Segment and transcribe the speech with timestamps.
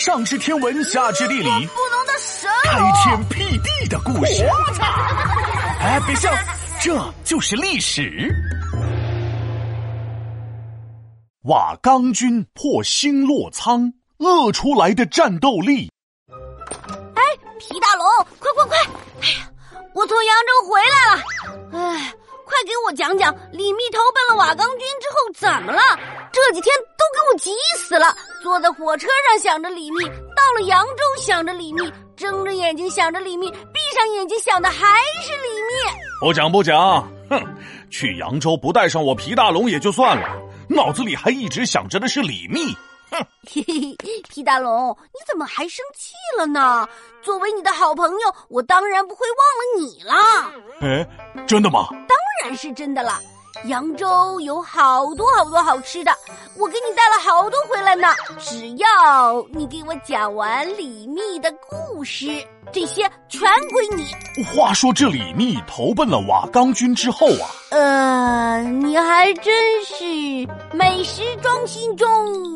[0.00, 1.50] 上知天文，下知地理，不
[1.90, 4.48] 能的神开天辟地的故事。
[5.78, 6.32] 哎，别笑，
[6.80, 8.34] 这就是历史。
[11.42, 15.92] 瓦岗军破星落仓，饿出来的战斗力。
[17.14, 17.22] 哎，
[17.58, 18.06] 皮大龙，
[18.38, 18.78] 快快快！
[19.20, 19.49] 哎呀，
[22.90, 25.80] 我讲讲李密投奔了瓦岗军之后怎么了？
[26.32, 28.12] 这几天都给我急死了。
[28.42, 34.76] 坐在火车上想着李密，到了扬州想着李密，睁着眼睛想着李密，闭上眼睛想的还
[35.22, 35.72] 是李密。
[36.20, 37.40] 不讲不讲，哼！
[37.92, 40.28] 去扬州不带上我皮大龙也就算了，
[40.68, 42.74] 脑子里还一直想着的是李密。
[43.12, 43.24] 哼！
[43.48, 43.96] 嘿嘿，
[44.28, 46.88] 皮大龙，你怎么还生气了呢？
[47.22, 50.14] 作为你的好朋友，我当然不会忘了你了。
[50.80, 51.88] 哎，真的吗？
[52.54, 53.18] 是真的了。
[53.64, 56.12] 扬州有好多好多好吃的，
[56.56, 58.08] 我给你带了好多回来呢。
[58.38, 62.26] 只要你给我讲完李密的故事，
[62.72, 64.06] 这些全归你。
[64.44, 70.04] 话说这李密投奔了瓦岗军之后啊，呃，你还真是
[70.72, 72.06] 美食装心中，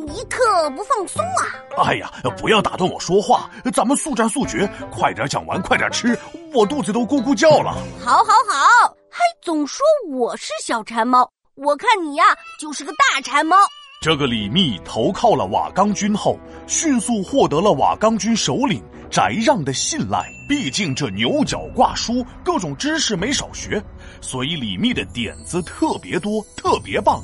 [0.06, 1.84] 一刻不放松啊！
[1.84, 6.16] 哎呀，不要打断我说话，咱们速战速决，快点讲完，快点吃，
[6.54, 7.74] 我肚子都咕咕叫了。
[8.02, 8.93] 好，好，好。
[9.16, 12.24] 还总说我是小馋猫，我看你呀
[12.58, 13.56] 就是个大馋猫。
[14.00, 20.28] 这个李密投靠了瓦岗军后，迅速获得了瓦岗军首领翟让的信赖。
[20.48, 23.80] 毕竟这牛角挂书，各种知识没少学，
[24.20, 27.22] 所以李密的点子特别多，特别棒。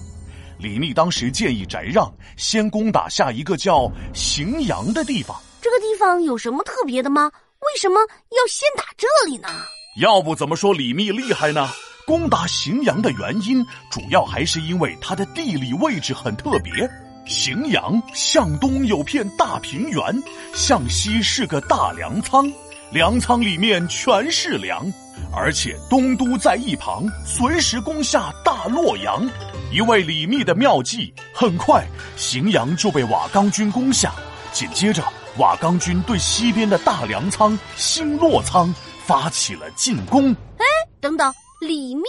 [0.60, 5.36] 李密当时建议翟让先攻打下一个叫荥阳的地方。
[5.60, 7.32] 这个地方有什么特别的吗？
[7.62, 9.48] 为什么要先打这里呢？
[9.96, 11.68] 要不怎么说李密厉害呢？
[12.06, 16.88] 攻打荥阳的原因，主要还是因为它的地理位置很特别。
[17.26, 20.22] 荥阳向东有片大平原，
[20.54, 22.50] 向西是个大粮仓，
[22.92, 24.86] 粮仓里面全是粮，
[25.32, 29.28] 而且东都在一旁，随时攻下大洛阳。
[29.72, 31.84] 一位李密的妙计，很快
[32.16, 34.12] 荥阳就被瓦岗军攻下。
[34.52, 35.02] 紧接着，
[35.38, 38.72] 瓦岗军对西边的大粮仓新洛仓。
[39.10, 40.30] 发起了进攻。
[40.58, 40.64] 哎，
[41.00, 42.04] 等等，李密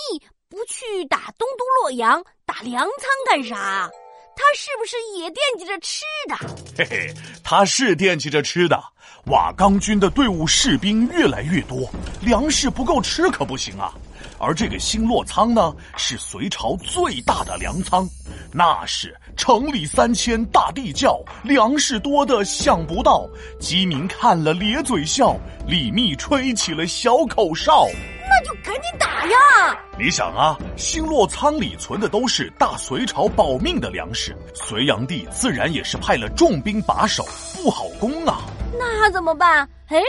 [0.48, 3.90] 不去打东都洛阳，打粮仓干啥？
[4.36, 6.36] 他是不是也惦记着吃的？
[6.78, 7.14] 嘿嘿，
[7.44, 8.80] 他是惦记着吃的。
[9.26, 11.90] 瓦岗军的队伍士兵越来越多，
[12.22, 13.96] 粮食不够吃可不行啊。
[14.38, 18.08] 而这个新落仓呢，是隋朝最大的粮仓，
[18.52, 23.28] 那是城里三千，大地窖，粮食多的想不到。
[23.60, 25.36] 饥民看了咧嘴笑。
[25.68, 27.88] 李密吹起了小口哨，
[28.28, 29.80] 那就赶紧打呀！
[29.98, 37.24] 你想啊，新落仓里存的都是大隋朝保命的粮食，隋炀帝自然也是派了重兵把守，
[37.56, 38.42] 不好攻啊。
[38.74, 39.70] 那怎么办？
[39.88, 40.02] 哎，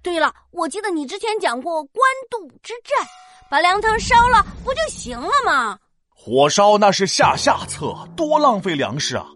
[0.00, 3.06] 对了，我记得你之前讲过官渡之战，
[3.50, 5.76] 把粮仓烧了不就行了吗？
[6.14, 9.26] 火烧那是下下策，多浪费粮食啊！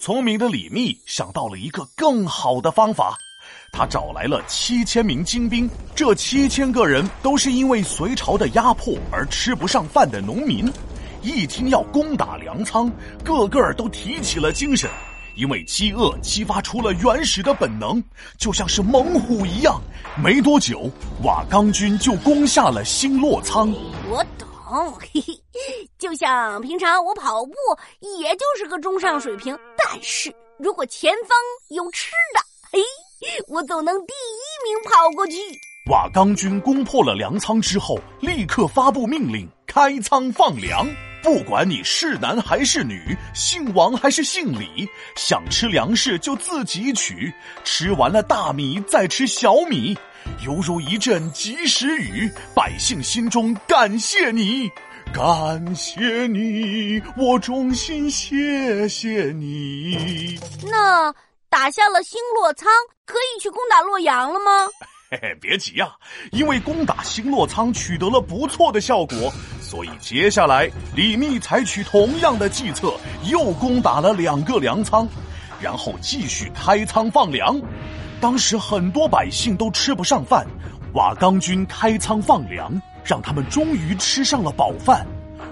[0.00, 3.18] 聪明的李密想到了一个更好的方法。
[3.72, 10.72] 他找来了七千名精兵，这七千个人都是因为隋朝的压迫而吃不上饭的农民。
[11.20, 12.88] 一听要攻打粮仓，
[13.24, 14.88] 个个都提起了精神，
[15.34, 18.02] 因为饥饿激发出了原始的本能，
[18.38, 19.80] 就像是猛虎一样。
[20.16, 20.90] 没多久，
[21.22, 23.72] 瓦岗军就攻下了星落仓。
[24.08, 24.48] 我懂，
[25.00, 25.40] 嘿嘿，
[25.98, 27.52] 就像平常我跑步，
[28.20, 29.58] 也就是个中上水平。
[29.76, 31.36] 但是如果前方
[31.68, 32.40] 有吃的，
[32.72, 32.80] 嘿。
[33.48, 35.38] 我总能第一名跑过去。
[35.90, 40.86] 瓦岗军攻破了粮仓之后，立刻发布命令，开仓放粮。
[41.24, 44.86] 不管你是男还是女，姓王还是姓李，
[45.16, 47.32] 想吃粮食就自己取。
[47.64, 49.96] 吃完了大米，再吃小米，
[50.44, 52.30] 犹如一阵及时雨。
[52.54, 54.70] 百姓心中感谢你，
[55.14, 60.38] 感谢你，我衷心谢谢你。
[60.62, 61.12] 那。
[61.48, 62.68] 打下了星落仓，
[63.06, 64.66] 可以去攻打洛阳了吗？
[65.08, 65.92] 嘿嘿，别急呀，
[66.32, 69.32] 因为攻打星落仓取得了不错的效果，
[69.74, 72.94] 所以接下来李密采取同样的计策，
[73.24, 75.04] 又攻打了两个粮仓，
[75.60, 77.60] 然后继续开仓放粮。
[78.20, 80.46] 当时很多百姓都吃不上饭，
[80.92, 85.04] 瓦岗军开仓放粮，让他们终于吃上了饱饭，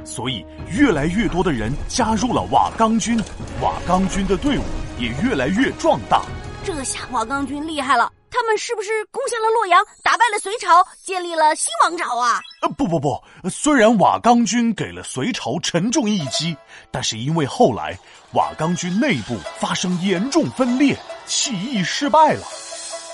[0.05, 3.21] 所以越来越多的人加入了瓦岗军，
[3.61, 4.63] 瓦岗军的队伍。
[5.01, 6.23] 也越来越壮大。
[6.63, 12.41] 这下瓦岗军厉害了，他们是不是攻下了洛阳，打败了隋朝，建立了新王朝啊？
[12.63, 16.57] 呃，不不不，虽然瓦岗军给了隋朝沉重一击，
[16.91, 17.97] 但是因为后来
[18.33, 20.97] 瓦岗军内部发生严重分裂，
[21.27, 22.43] 起义失败了。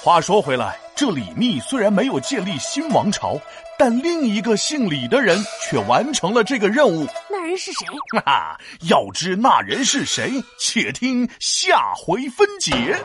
[0.02, 3.36] 话说回来，这李密虽然没有建立新王朝，
[3.76, 7.06] 但另一个姓李的人却完成了这个任务。
[7.28, 7.86] 那人是谁？
[8.14, 12.96] 哈哈，要知那人是谁，且听下回分解。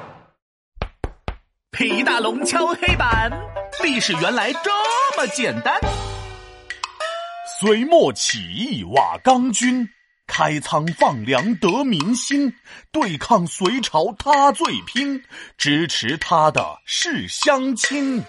[1.73, 3.31] 皮大龙敲黑板，
[3.81, 4.69] 历史原来这
[5.17, 5.73] 么简单。
[7.59, 9.89] 隋末起义瓦岗军，
[10.27, 12.53] 开仓放粮得民心，
[12.91, 15.23] 对抗隋朝他最拼，
[15.57, 18.23] 支持他的是乡亲。